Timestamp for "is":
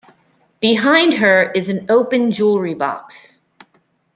1.51-1.69